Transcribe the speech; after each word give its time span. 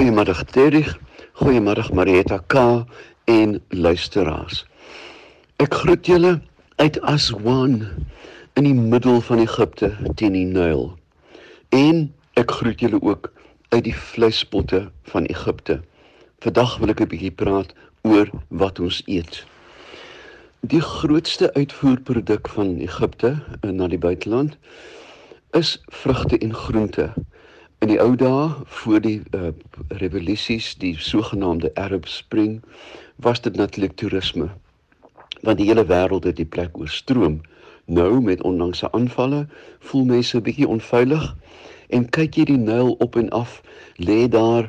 Goeiemiddag 0.00 0.44
Terry, 0.44 0.86
goeiemiddag 1.32 1.92
Marieta 1.92 2.38
K 2.46 2.86
en 3.24 3.50
luisteraars. 3.68 4.62
Ek 5.60 5.74
groet 5.76 6.06
julle 6.08 6.30
uit 6.80 6.96
Aswan 7.04 7.74
in 8.56 8.64
die 8.64 8.72
middel 8.72 9.20
van 9.20 9.42
Egipte 9.44 9.90
teen 10.16 10.32
die 10.32 10.46
Nyl. 10.48 10.86
En 11.76 12.00
ek 12.40 12.56
groet 12.62 12.80
julle 12.80 12.96
ook 13.04 13.28
uit 13.76 13.84
die 13.90 13.94
vleispotte 13.94 14.86
van 15.12 15.28
Egipte. 15.28 15.82
Vandag 16.40 16.78
wil 16.80 16.96
ek 16.96 17.04
'n 17.04 17.12
bietjie 17.12 17.36
praat 17.36 17.76
oor 18.00 18.32
wat 18.48 18.80
ons 18.80 19.02
eet. 19.04 19.44
Die 20.64 20.80
grootste 20.80 21.52
uitvoerproduk 21.52 22.48
van 22.48 22.78
Egipte 22.80 23.36
na 23.60 23.84
die 23.86 24.00
buiteland 24.00 24.56
is 25.52 25.76
vrugte 25.92 26.38
en 26.38 26.54
groente. 26.54 27.12
In 27.80 27.88
die 27.88 28.00
ou 28.00 28.12
dae 28.12 28.48
voor 28.64 29.00
die 29.00 29.22
uh, 29.32 29.54
revolusies, 29.88 30.74
die 30.76 30.96
sogenaamde 31.00 31.70
Arab 31.80 32.04
Spring, 32.06 32.58
was 33.16 33.40
dit 33.40 33.56
natuurlik 33.56 33.94
toerisme. 33.96 34.50
Want 35.40 35.56
die 35.56 35.66
hele 35.70 35.86
wêreld 35.88 36.28
het 36.28 36.36
die 36.36 36.44
plek 36.44 36.76
oorstroom. 36.76 37.38
Nou 37.84 38.20
met 38.20 38.42
onlangse 38.42 38.90
aanvalle 38.92 39.46
voel 39.78 40.04
mense 40.04 40.36
'n 40.36 40.44
bietjie 40.44 40.68
onveilig 40.68 41.24
en 41.88 42.04
kyk 42.18 42.36
jy 42.36 42.44
die 42.52 42.58
Nyl 42.60 42.92
op 43.00 43.16
en 43.16 43.32
af, 43.32 43.62
lê 43.96 44.28
daar 44.28 44.68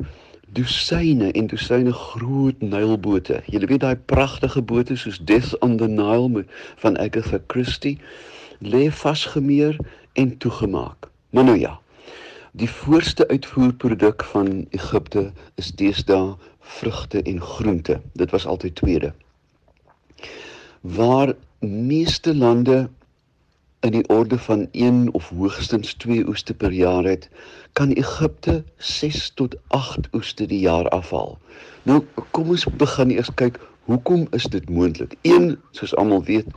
dosyne 0.55 1.31
en 1.31 1.47
dosyne 1.47 1.91
groot 1.91 2.61
Nylbote. 2.63 3.43
Jy 3.45 3.59
weet 3.59 3.83
daai 3.83 3.95
pragtige 3.95 4.61
bote 4.61 4.95
soos 4.95 5.19
Death 5.19 5.59
on 5.59 5.77
the 5.77 5.87
Nile 5.87 6.45
van 6.77 6.97
Agatha 6.97 7.43
Christie 7.47 7.99
lê 8.59 8.87
vasgemeer 8.91 9.75
en 10.13 10.37
toegemaak. 10.37 11.11
Maar 11.29 11.43
nou 11.43 11.59
ja, 11.59 11.79
Die 12.51 12.69
voorste 12.69 13.27
uitvoerproduk 13.27 14.23
van 14.23 14.65
Egipte 14.69 15.31
is 15.55 15.69
deesdae 15.71 16.35
vrugte 16.59 17.21
en 17.21 17.41
groente. 17.41 18.01
Dit 18.13 18.31
was 18.31 18.45
altyd 18.45 18.75
tweede. 18.75 19.13
Waar 20.81 21.33
meeste 21.59 22.35
lande 22.35 22.89
in 23.79 23.91
die 23.91 24.07
orde 24.09 24.39
van 24.39 24.67
1 24.71 25.13
of 25.13 25.29
hoogstens 25.29 25.93
2 25.93 26.27
oeste 26.27 26.53
per 26.53 26.71
jaar 26.71 27.03
het, 27.03 27.29
kan 27.71 27.89
Egipte 27.89 28.63
6 28.77 29.31
tot 29.33 29.55
8 29.67 30.11
oeste 30.13 30.45
die 30.45 30.59
jaar 30.59 30.89
afhaal. 30.89 31.37
Nou 31.83 32.03
kom 32.31 32.49
ons 32.49 32.65
begin 32.65 33.15
eers 33.15 33.31
kyk 33.33 33.59
hoekom 33.87 34.27
is 34.31 34.43
dit 34.43 34.69
moontlik? 34.69 35.15
Een, 35.21 35.55
soos 35.71 35.95
almal 35.95 36.23
weet, 36.23 36.47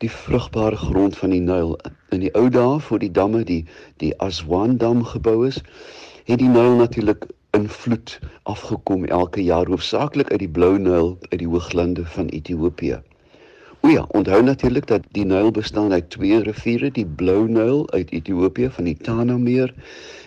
die 0.00 0.10
vrugbare 0.10 0.76
grond 0.76 1.16
van 1.16 1.30
die 1.34 1.42
Nyl. 1.44 1.74
In 2.14 2.22
die 2.24 2.32
ou 2.38 2.48
dae 2.48 2.78
voor 2.80 3.02
die 3.02 3.12
damme 3.12 3.42
die 3.44 3.64
die 4.00 4.14
Aswan 4.24 4.78
dam 4.80 5.04
gebou 5.04 5.44
is, 5.48 5.60
het 6.24 6.40
die 6.40 6.48
Nyl 6.48 6.78
natuurlik 6.78 7.26
in 7.56 7.68
vloed 7.68 8.18
afgekom 8.48 9.04
elke 9.04 9.42
jaar 9.44 9.68
hoofsaaklik 9.68 10.30
uit 10.30 10.40
die 10.44 10.52
Blou 10.58 10.78
Nyl 10.78 11.16
uit 11.28 11.38
die 11.42 11.48
hooglande 11.48 12.06
van 12.16 12.30
Ethiopië. 12.32 13.00
O 13.80 13.88
ja, 13.88 14.04
onthou 14.16 14.42
natuurlik 14.42 14.86
dat 14.86 15.04
die 15.16 15.24
Nyl 15.24 15.50
bestaan 15.50 15.92
uit 15.92 16.10
twee 16.10 16.42
riviere, 16.42 16.90
die 16.90 17.06
Blou 17.06 17.48
Nyl 17.48 17.84
uit 17.90 18.12
Ethiopië 18.12 18.70
van 18.70 18.88
die 18.88 18.96
Tana 18.96 19.36
meer 19.36 19.74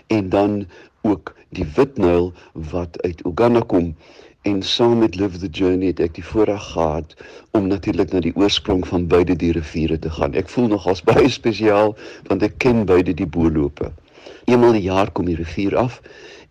en 0.08 0.30
dan 0.30 0.68
ook 1.02 1.34
die 1.50 1.66
Wit 1.76 1.98
Nyl 1.98 2.34
wat 2.54 3.02
uit 3.02 3.26
Uganda 3.26 3.62
kom 3.68 3.96
en 4.44 4.64
saam 4.64 4.98
met 4.98 5.16
Live 5.16 5.38
the 5.38 5.48
Journey 5.48 5.88
het 5.88 6.00
ek 6.04 6.16
die 6.18 6.26
voorreg 6.28 6.64
gehad 6.74 7.14
om 7.56 7.68
natuurlik 7.72 8.12
na 8.12 8.20
die 8.20 8.34
oorsprong 8.36 8.82
van 8.88 9.06
beide 9.08 9.36
die 9.40 9.52
riviere 9.56 9.96
te 10.00 10.10
gaan. 10.12 10.34
Ek 10.36 10.50
voel 10.52 10.68
nogals 10.74 11.04
baie 11.10 11.30
spesiaal 11.32 11.94
want 12.28 12.44
ek 12.44 12.58
ken 12.64 12.84
beide 12.90 13.14
die 13.16 13.28
boorlope. 13.36 13.92
Eenmal 14.52 14.76
'n 14.76 14.84
jaar 14.84 15.12
kom 15.12 15.30
die 15.32 15.40
rivier 15.40 15.78
af 15.80 16.02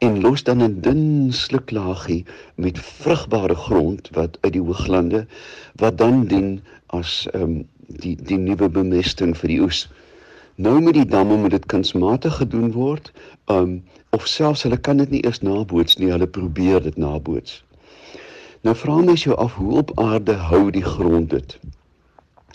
en 0.00 0.20
los 0.24 0.44
dan 0.48 0.62
'n 0.64 0.80
dun 0.80 1.32
sluklaagie 1.32 2.24
met 2.56 2.80
vrugbare 2.80 3.54
grond 3.54 4.08
wat 4.16 4.38
uit 4.40 4.52
die 4.52 4.64
hooglande 4.64 5.26
wat 5.76 5.98
dan 5.98 6.24
dien 6.32 6.62
as 6.86 7.28
ehm 7.32 7.42
um, 7.42 7.68
die 8.00 8.16
die 8.16 8.38
nuwe 8.38 8.68
bemesting 8.68 9.36
vir 9.36 9.48
die 9.48 9.60
oes. 9.60 9.88
Nou 10.56 10.80
met 10.80 10.94
die 10.94 11.08
damme 11.08 11.36
moet 11.36 11.50
dit 11.50 11.66
kunsmatig 11.66 12.36
gedoen 12.40 12.72
word. 12.72 13.12
Um 13.52 13.82
of 14.16 14.26
selfs 14.26 14.62
hulle 14.62 14.76
kan 14.76 14.96
dit 14.96 15.10
nie 15.10 15.22
eers 15.24 15.40
naboots 15.40 15.96
nie, 15.98 16.10
hulle 16.10 16.26
probeer 16.26 16.80
dit 16.82 16.96
naboots. 16.96 17.62
Nou 18.62 18.74
vra 18.78 18.96
mens 19.02 19.24
jou 19.26 19.36
af 19.42 19.54
hoe 19.58 19.78
op 19.78 19.90
aarde 19.98 20.34
hou 20.48 20.70
die 20.70 20.84
grond 20.84 21.30
dit. 21.30 21.58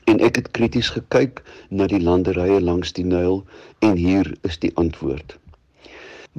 En 0.08 0.22
ek 0.24 0.40
het 0.40 0.52
krities 0.56 0.90
gekyk 0.96 1.42
na 1.70 1.88
die 1.92 2.00
landerye 2.00 2.62
langs 2.64 2.94
die 2.96 3.04
Nyl 3.04 3.42
en 3.84 4.00
hier 4.00 4.30
is 4.48 4.56
die 4.64 4.72
antwoord. 4.80 5.36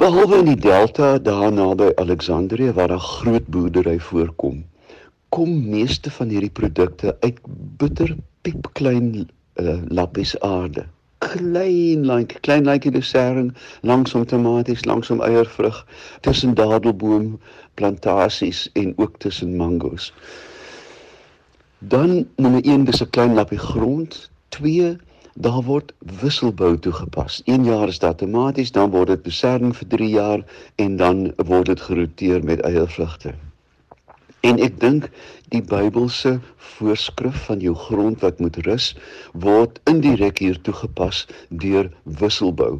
Behalwe 0.01 0.41
in 0.41 0.49
die 0.55 0.63
delta 0.71 1.19
daar 1.19 1.53
naby 1.53 1.91
Alexandrië 2.01 2.73
waar 2.73 2.97
'n 2.97 3.09
groot 3.11 3.47
boerdery 3.47 3.99
voorkom, 4.01 4.65
kom 5.29 5.69
meeste 5.69 6.11
van 6.11 6.29
hierdie 6.29 6.57
produkte 6.61 7.17
uit 7.21 7.41
bitter 7.77 8.17
piepklein 8.43 9.29
uh, 9.61 9.81
lappies 9.89 10.39
aarde 10.41 10.87
klein 11.19 12.07
like 12.07 12.41
klein 12.43 12.65
like 12.65 12.91
dosering 12.91 13.55
langsom 13.83 14.25
tomaties 14.25 14.85
langsom 14.85 15.21
eiervrug 15.21 15.85
tussen 16.21 16.55
dadelboom 16.55 17.39
plantasies 17.75 18.69
en 18.73 18.93
ook 18.97 19.19
tussen 19.19 19.57
mangos. 19.57 20.13
Dan 21.79 22.29
nommer 22.37 22.65
1 22.65 22.85
dis 22.85 23.03
'n 23.03 23.11
klein 23.11 23.35
lappie 23.35 23.59
grond. 23.59 24.31
2 24.49 24.97
daar 25.35 25.63
word 25.63 25.93
wisselbou 26.21 26.79
toegepas. 26.79 27.43
1 27.45 27.65
jaar 27.65 27.89
is 27.89 27.99
daar 27.99 28.15
tomaties 28.15 28.73
dan 28.73 28.91
word 28.91 29.07
dit 29.07 29.23
besering 29.23 29.77
vir 29.77 29.89
3 29.89 30.09
jaar 30.09 30.41
en 30.75 30.97
dan 30.97 31.33
word 31.37 31.67
dit 31.67 31.81
geroteer 31.81 32.45
met 32.45 32.61
eiervrugte 32.61 33.35
En 34.47 34.59
ek 34.63 34.81
dink 34.81 35.09
die 35.51 35.63
Bybelse 35.63 36.39
voorskrif 36.57 37.47
van 37.49 37.63
jou 37.65 37.75
grond 37.75 38.21
wat 38.23 38.39
moet 38.39 38.57
rus 38.67 38.93
word 39.33 39.81
indirek 39.91 40.39
hier 40.39 40.61
toegepas 40.63 41.25
deur 41.49 41.89
wisselbou. 42.21 42.79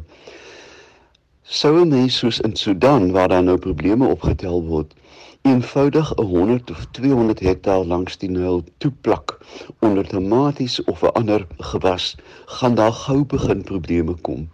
Sou 1.43 1.73
'n 1.81 1.89
mens 1.89 2.17
soos 2.17 2.39
in 2.39 2.55
Sudan 2.55 3.11
waar 3.11 3.27
daar 3.27 3.43
nou 3.43 3.57
probleme 3.57 4.07
opgetel 4.07 4.63
word, 4.63 4.93
eenvoudig 5.41 6.13
'n 6.15 6.25
100 6.25 6.71
of 6.71 6.85
200 6.91 7.39
hektaar 7.39 7.83
langs 7.85 8.17
die 8.17 8.29
Nyl 8.29 8.63
toeplak 8.77 9.37
onder 9.79 10.07
tomaties 10.07 10.83
of 10.83 11.03
'n 11.03 11.13
ander 11.13 11.47
gewas, 11.57 12.15
gaan 12.45 12.75
daar 12.75 12.93
gou 12.93 13.25
begin 13.25 13.63
probleme 13.63 14.15
kom. 14.21 14.49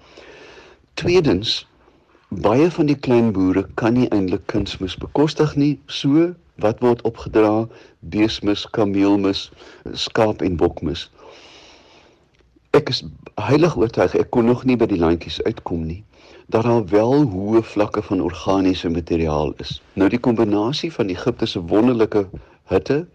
Tweedens, 0.94 1.68
baie 2.30 2.72
van 2.72 2.86
die 2.86 3.00
klein 3.00 3.32
boere 3.32 3.68
kan 3.74 3.94
nie 3.94 4.10
eintlik 4.10 4.46
kunsmis 4.46 4.98
bekostig 4.98 5.56
nie, 5.56 5.80
so 5.86 6.34
wat 6.64 6.80
word 6.80 7.02
opgedra 7.02 7.68
beesmis, 8.00 8.66
kameelmis, 8.72 9.50
skaap 9.94 10.42
en 10.42 10.58
bokmis. 10.58 11.10
Ek 12.76 12.90
is 12.90 13.04
heilig 13.40 13.78
oortuig 13.78 14.16
ek 14.20 14.32
kon 14.36 14.46
nog 14.46 14.66
nie 14.68 14.78
by 14.80 14.88
die 14.92 15.00
landjies 15.00 15.42
uitkom 15.44 15.88
nie 15.88 16.04
dat 16.54 16.64
daar 16.64 16.86
wel 16.86 17.24
hoë 17.26 17.64
vlakke 17.66 18.02
van 18.06 18.22
organiese 18.22 18.90
materiaal 18.90 19.54
is. 19.58 19.82
Nou 19.94 20.10
die 20.10 20.20
kombinasie 20.20 20.92
van 20.94 21.10
Egipte 21.10 21.46
se 21.50 21.62
wonderlike 21.62 22.28
hitte, 22.70 23.06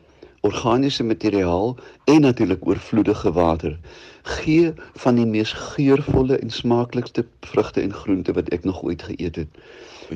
organiese 0.40 1.04
materiaal 1.04 1.76
en 2.04 2.20
natuurlik 2.20 2.66
oorvloedige 2.66 3.32
water 3.32 3.78
gee 4.22 4.72
van 4.94 5.14
die 5.14 5.26
mees 5.26 5.52
geurvolle 5.52 6.38
en 6.38 6.50
smaaklikste 6.50 7.26
vrugte 7.40 7.80
en 7.80 7.92
groente 7.92 8.32
wat 8.32 8.48
ek 8.48 8.64
nog 8.64 8.82
ooit 8.82 9.02
geëet 9.02 9.36
het 9.36 9.48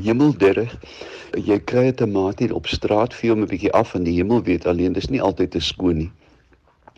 hemelderrig. 0.02 0.74
Jy 1.38 1.58
kry 1.70 1.86
'n 1.88 1.94
tomaat 1.94 2.38
hier 2.38 2.54
op 2.54 2.66
straat 2.66 3.14
vir 3.14 3.30
hom 3.30 3.42
'n 3.42 3.50
bietjie 3.50 3.72
af 3.72 3.94
en 3.94 4.04
die 4.04 4.14
hemel 4.14 4.42
weet 4.42 4.66
alleen 4.66 4.92
dis 4.92 5.08
nie 5.08 5.22
altyd 5.22 5.50
te 5.50 5.60
skoon 5.60 5.96
nie. 5.96 6.10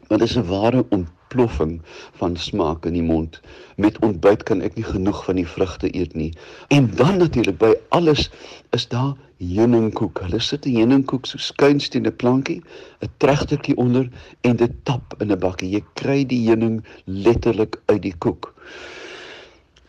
Want 0.08 0.20
dit 0.20 0.28
is 0.28 0.36
'n 0.36 0.48
ware 0.48 0.84
ontploffing 0.88 1.80
van 2.12 2.36
smaak 2.36 2.86
in 2.86 2.92
die 2.92 3.02
mond. 3.02 3.40
Met 3.76 3.98
ontbyt 3.98 4.42
kan 4.42 4.60
ek 4.60 4.74
nie 4.74 4.84
genoeg 4.84 5.24
van 5.24 5.34
die 5.34 5.46
vrugte 5.46 5.96
eet 5.96 6.14
nie. 6.14 6.32
En 6.68 6.90
dan 6.94 7.16
natuurlik 7.16 7.58
by 7.58 7.74
alles 7.88 8.30
is 8.70 8.88
daar 8.88 9.14
heuningkoek. 9.38 10.20
Hulle 10.20 10.40
sit 10.40 10.66
'n 10.66 10.74
heuningkoek 10.74 11.26
so 11.26 11.38
skuins 11.38 11.88
teen 11.88 12.06
'n 12.06 12.16
plankie, 12.16 12.62
'n 13.00 13.10
tregtertjie 13.16 13.76
onder 13.76 14.08
en 14.40 14.56
dit 14.56 14.72
tap 14.82 15.14
in 15.18 15.32
'n 15.32 15.38
bakkie. 15.38 15.70
Jy 15.70 15.84
kry 15.94 16.26
die 16.26 16.48
heuning 16.48 16.84
letterlik 17.04 17.80
uit 17.86 18.02
die 18.02 18.14
koek. 18.18 18.54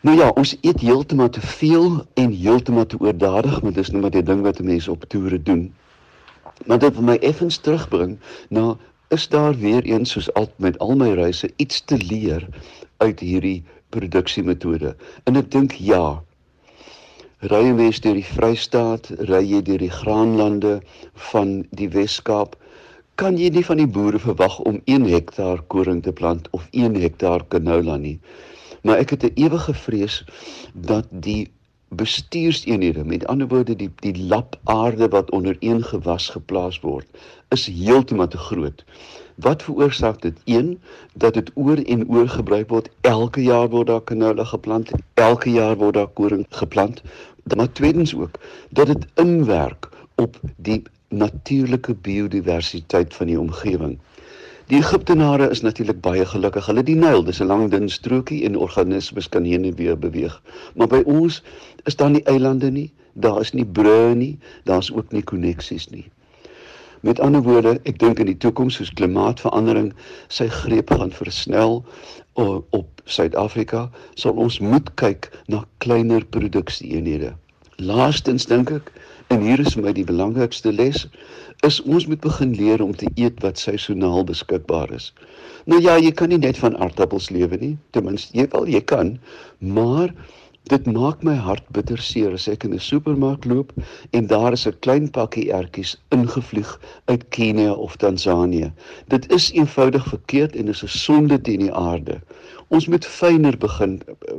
Nou 0.00 0.16
ja, 0.16 0.28
ons 0.28 0.56
eet 0.60 0.80
heeltemal 0.80 1.28
te 1.28 1.40
veel 1.40 2.06
en 2.14 2.32
heeltemal 2.32 2.86
te 2.86 3.00
oordadig, 3.00 3.62
maar 3.62 3.72
dis 3.72 3.90
nou 3.90 4.02
maar 4.02 4.14
die 4.14 4.22
ding 4.22 4.42
wat 4.42 4.60
mense 4.62 4.90
op 4.90 5.04
toere 5.04 5.42
doen. 5.42 5.74
Maar 6.66 6.78
dit 6.78 6.94
wil 6.94 7.02
my 7.02 7.16
effens 7.16 7.56
terugbring 7.56 8.18
na 8.48 8.76
is 9.08 9.28
daar 9.28 9.56
weer 9.56 9.82
eens 9.82 10.10
soos 10.10 10.32
al 10.32 10.48
met 10.56 10.78
al 10.78 10.96
my 10.96 11.12
reise 11.16 11.50
iets 11.56 11.80
te 11.84 11.96
leer 11.96 12.48
uit 12.96 13.20
hierdie 13.20 13.64
produksiemetode. 13.88 14.96
En 15.24 15.36
ek 15.40 15.50
dink 15.50 15.76
ja. 15.80 16.20
Ry 17.38 17.62
jy 17.68 17.74
mens 17.78 18.00
deur 18.02 18.18
die 18.18 18.26
Vrystaat, 18.26 19.12
ry 19.30 19.44
jy 19.46 19.62
deur 19.62 19.78
die 19.78 19.92
graanlande 19.94 20.78
van 21.30 21.60
die 21.78 21.88
Wes-Kaap, 21.94 22.56
kan 23.18 23.38
jy 23.38 23.50
nie 23.54 23.64
van 23.66 23.78
die 23.80 23.90
boere 23.90 24.18
verwag 24.22 24.58
om 24.66 24.80
1 24.90 25.06
hektaar 25.10 25.62
koring 25.72 26.02
te 26.02 26.12
plant 26.12 26.50
of 26.50 26.66
1 26.70 26.98
hektaar 26.98 27.46
canola 27.54 27.96
nie. 27.96 28.18
Maar 28.82 29.02
ek 29.02 29.14
het 29.14 29.24
'n 29.24 29.38
ewige 29.44 29.74
vrees 29.74 30.24
dat 30.74 31.06
die 31.10 31.50
bestuurseenhede, 31.88 33.04
met 33.04 33.26
ander 33.26 33.48
woorde 33.48 33.76
die 33.76 33.90
die 33.94 34.18
lap 34.18 34.58
aarde 34.64 35.08
wat 35.08 35.30
onder 35.30 35.56
een 35.60 35.84
gewas 35.84 36.28
geplaas 36.28 36.80
word, 36.80 37.06
is 37.48 37.66
heeltemal 37.66 38.28
te 38.28 38.38
groot. 38.38 38.84
Wat 39.34 39.62
veroorsaak 39.62 40.22
dit? 40.22 40.38
Een 40.44 40.80
dat 41.14 41.34
dit 41.34 41.50
oor 41.54 41.78
en 41.78 42.08
oor 42.08 42.28
gebruik 42.28 42.68
word. 42.68 42.88
Elke 43.00 43.42
jaar 43.42 43.68
word 43.68 43.86
daar 43.86 44.04
canola 44.04 44.44
geplant, 44.44 44.90
elke 45.14 45.50
jaar 45.50 45.76
word 45.76 45.94
daar 45.94 46.06
koring 46.06 46.46
geplant. 46.48 47.02
Maar 47.56 47.72
tweedens 47.72 48.14
ook 48.14 48.38
dat 48.70 48.86
dit 48.86 49.06
inwerk 49.14 49.88
op 50.14 50.40
die 50.56 50.82
natuurlike 51.08 51.94
biodiversiteit 51.94 53.14
van 53.14 53.26
die 53.26 53.40
omgewing. 53.40 53.98
Die 54.68 54.76
Egiptenare 54.76 55.46
is 55.48 55.62
natuurlik 55.64 56.02
baie 56.04 56.26
gelukkig. 56.28 56.66
Hulle 56.68 56.82
die 56.84 56.96
Nyl, 56.96 57.22
dis 57.24 57.38
'n 57.40 57.46
lang 57.48 57.70
dun 57.72 57.88
strokie 57.88 58.44
en 58.44 58.56
organismes 58.56 59.28
kan 59.28 59.44
heen 59.44 59.64
en 59.64 59.74
weer 59.74 59.96
beweeg. 59.98 60.34
Maar 60.74 60.86
by 60.86 61.00
ons 61.06 61.42
is 61.84 61.96
daar 61.96 62.10
nie 62.10 62.22
eilande 62.24 62.70
nie, 62.70 62.92
daar 63.14 63.40
is 63.40 63.52
nie 63.52 63.64
brûe 63.64 64.14
nie, 64.14 64.38
daar's 64.64 64.92
ook 64.92 65.12
nie 65.12 65.22
koneksies 65.22 65.88
nie. 65.88 66.04
Met 67.00 67.20
ander 67.20 67.42
woorde, 67.42 67.80
ek 67.84 67.98
dink 67.98 68.18
in 68.18 68.26
die 68.26 68.36
toekoms 68.36 68.74
soos 68.74 68.92
klimaatsverandering 68.92 69.94
sy 70.28 70.48
greep 70.48 70.90
gaan 70.90 71.12
versnel 71.16 71.84
op 72.34 73.02
Suid-Afrika, 73.04 73.90
sal 74.14 74.32
ons 74.32 74.58
moet 74.60 74.94
kyk 74.94 75.30
na 75.46 75.64
kleiner 75.78 76.24
produksieeenhede. 76.24 77.32
Laastens 77.76 78.44
dink 78.46 78.70
ek 78.70 78.92
en 79.28 79.42
hier 79.44 79.60
is 79.60 79.76
my 79.76 79.92
die 79.92 80.06
belangrikste 80.08 80.72
les 80.72 81.04
is 81.66 81.80
ons 81.82 82.06
moet 82.08 82.20
begin 82.24 82.54
leer 82.56 82.82
om 82.84 82.94
te 82.96 83.08
eet 83.20 83.42
wat 83.44 83.60
seisoonaal 83.60 84.24
beskikbaar 84.28 84.92
is. 84.94 85.10
Nou 85.68 85.80
ja, 85.82 85.96
jy 86.00 86.12
kan 86.16 86.30
nie 86.32 86.38
net 86.40 86.60
van 86.62 86.78
aardappels 86.80 87.28
lewe 87.34 87.58
nie, 87.60 87.74
ten 87.92 88.06
minste 88.06 88.36
jy 88.38 88.46
wel 88.54 88.68
jy 88.72 88.80
kan, 88.92 89.16
maar 89.58 90.14
dit 90.68 90.86
maak 90.92 91.22
my 91.24 91.34
hart 91.34 91.64
bitter 91.76 92.00
seer 92.06 92.34
as 92.36 92.46
ek 92.52 92.64
in 92.66 92.74
'n 92.76 92.84
supermark 92.86 93.44
loop 93.52 93.72
en 94.18 94.26
daar 94.32 94.52
is 94.52 94.66
'n 94.66 94.76
klein 94.86 95.10
pakkie 95.10 95.48
ertjies 95.60 95.96
ingevlieg 96.16 96.70
uit 97.06 97.28
Kenia 97.28 97.72
of 97.72 97.96
Tansanië. 97.96 98.72
Dit 99.08 99.32
is 99.32 99.52
eenvoudig 99.52 100.04
verkeerd 100.08 100.56
en 100.56 100.68
is 100.68 100.82
'n 100.82 100.88
sonde 100.98 101.40
teen 101.40 101.60
die 101.66 101.72
aarde. 101.72 102.20
Ons 102.68 102.86
moet 102.92 103.06
fyner 103.06 103.56
begin 103.56 103.94
uh, 104.28 104.34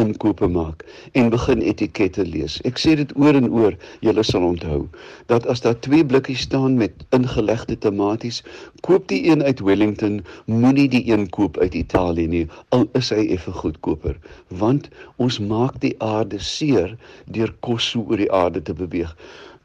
inkope 0.00 0.46
maak 0.48 0.84
en 1.12 1.28
begin 1.28 1.60
etikette 1.60 2.24
lees. 2.24 2.56
Ek 2.64 2.78
sê 2.80 2.94
dit 2.96 3.10
oor 3.20 3.36
en 3.36 3.50
oor, 3.52 3.76
julle 4.00 4.24
sal 4.24 4.46
onthou 4.46 4.88
dat 5.28 5.46
as 5.52 5.60
daar 5.60 5.76
twee 5.84 6.04
blikkies 6.04 6.46
staan 6.48 6.78
met 6.80 7.04
ingelegde 7.10 7.76
tomaties, 7.78 8.40
koop 8.88 9.04
die 9.12 9.20
een 9.28 9.42
uit 9.42 9.60
Wellington, 9.60 10.22
moenie 10.48 10.88
die 10.88 11.04
een 11.12 11.28
koop 11.36 11.58
uit 11.60 11.74
Italië 11.74 12.26
nie, 12.26 12.46
al 12.68 12.88
is 13.00 13.12
hy 13.12 13.26
effe 13.36 13.52
goedkoper, 13.52 14.16
want 14.48 14.88
ons 15.20 15.38
maak 15.74 15.82
die 15.82 15.96
aarde 15.98 16.38
seer 16.38 16.96
deur 17.26 17.52
kos 17.60 17.90
so 17.90 18.04
oor 18.08 18.16
die 18.16 18.30
aarde 18.30 18.62
te 18.62 18.74
beweeg. 18.74 19.16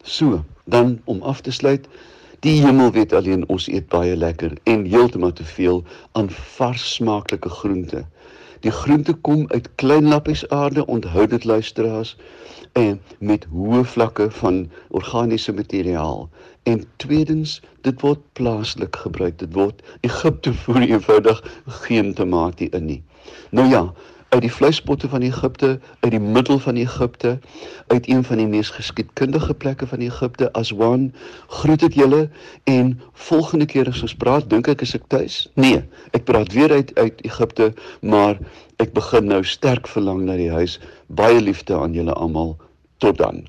So, 0.04 0.44
dan 0.66 1.02
om 1.06 1.22
af 1.22 1.42
te 1.42 1.52
sluit, 1.52 1.88
Die 2.42 2.62
hemel 2.64 2.92
weet 2.96 3.12
alleen 3.12 3.44
ons 3.52 3.68
eet 3.68 3.90
baie 3.92 4.16
lekker 4.16 4.54
en 4.64 4.86
heeltemal 4.88 5.34
te 5.36 5.44
veel 5.44 5.84
aan 6.16 6.30
vars 6.32 6.94
smaaklike 6.96 7.50
groente. 7.50 8.06
Die 8.64 8.72
groente 8.72 9.14
kom 9.28 9.44
uit 9.52 9.68
klein 9.76 10.08
lappies 10.08 10.46
aarde, 10.48 10.86
onthou 10.86 11.28
dit 11.28 11.44
luisteraars, 11.44 12.16
en 12.80 13.02
met 13.20 13.44
hoë 13.52 13.84
vlakke 13.84 14.30
van 14.40 14.70
organiese 14.88 15.52
materiaal. 15.54 16.30
En 16.64 16.86
tweedens, 17.04 17.60
dit 17.84 18.00
word 18.02 18.24
plaaslik 18.40 18.96
gebruik. 18.96 19.36
Dit 19.44 19.52
word 19.54 19.84
Egipte 20.08 20.54
voer 20.64 20.88
eenvoudig 20.88 21.44
geen 21.84 22.14
tamatie 22.14 22.70
in 22.72 22.86
nie. 22.86 23.02
Nou 23.52 23.68
ja, 23.68 23.84
uit 24.30 24.42
die 24.42 24.54
vleispotte 24.54 25.10
van 25.10 25.22
Egipte, 25.22 25.80
uit 26.00 26.12
die 26.12 26.20
middel 26.20 26.60
van 26.60 26.76
Egipte, 26.76 27.40
uit 27.88 28.08
een 28.10 28.24
van 28.24 28.38
die 28.38 28.48
mees 28.48 28.70
geskiedkundige 28.70 29.54
plekke 29.54 29.88
van 29.88 30.00
Egipte, 30.06 30.52
Aswan. 30.54 31.10
Groet 31.48 31.84
ek 31.84 31.98
julle 31.98 32.30
en 32.70 32.94
volgende 33.30 33.66
keer 33.66 33.90
as 33.90 34.02
ons 34.06 34.16
praat, 34.16 34.50
dink 34.50 34.70
ek 34.70 34.86
is 34.86 34.94
ek 34.98 35.08
tuis? 35.10 35.42
Nee, 35.58 35.82
ek 36.14 36.28
praat 36.30 36.54
weer 36.54 36.72
uit 36.72 36.94
uit 37.00 37.24
Egipte, 37.26 37.72
maar 38.02 38.38
ek 38.78 38.94
begin 38.94 39.32
nou 39.34 39.42
sterk 39.44 39.90
verlang 39.90 40.26
na 40.28 40.38
die 40.38 40.52
huis. 40.54 40.78
Baie 41.08 41.42
liefde 41.42 41.78
aan 41.78 41.98
julle 41.98 42.14
almal. 42.14 42.58
Tot 43.00 43.18
dan. 43.18 43.48